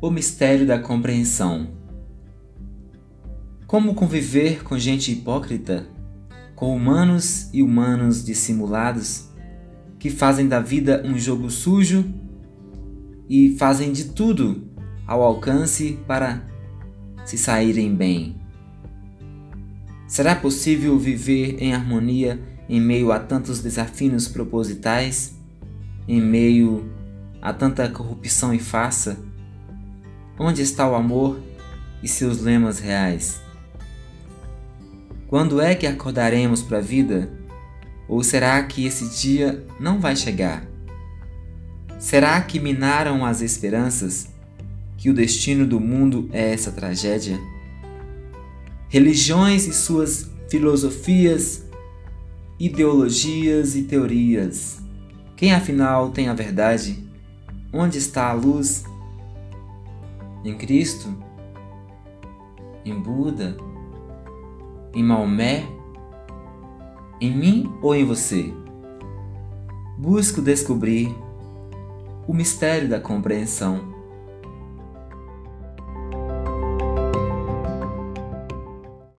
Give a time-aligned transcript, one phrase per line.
[0.00, 1.68] O mistério da compreensão.
[3.66, 5.86] Como conviver com gente hipócrita,
[6.54, 9.28] com humanos e humanos dissimulados,
[9.98, 12.04] que fazem da vida um jogo sujo
[13.28, 14.68] e fazem de tudo
[15.06, 16.46] ao alcance para
[17.24, 18.36] se saírem bem.
[20.06, 25.34] Será possível viver em harmonia em meio a tantos desafios propositais,
[26.06, 26.92] em meio
[27.40, 29.18] a tanta corrupção e farsa?
[30.38, 31.38] Onde está o amor
[32.02, 33.40] e seus lemas reais?
[35.28, 37.32] Quando é que acordaremos para a vida?
[38.08, 40.66] Ou será que esse dia não vai chegar?
[42.00, 44.28] Será que minaram as esperanças?
[44.98, 47.38] Que o destino do mundo é essa tragédia?
[48.88, 51.64] Religiões e suas filosofias,
[52.58, 54.78] ideologias e teorias.
[55.36, 57.08] Quem afinal tem a verdade?
[57.72, 58.84] Onde está a luz?
[60.44, 61.08] Em Cristo?
[62.84, 63.56] Em Buda?
[64.94, 65.64] Em Maomé?
[67.18, 68.52] Em mim ou em você?
[69.96, 71.16] Busco descobrir
[72.28, 73.93] o mistério da compreensão